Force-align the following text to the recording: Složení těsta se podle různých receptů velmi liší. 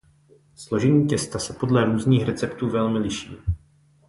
Složení 0.55 1.07
těsta 1.07 1.39
se 1.39 1.53
podle 1.53 1.85
různých 1.85 2.23
receptů 2.25 2.69
velmi 2.69 2.99
liší. 2.99 3.37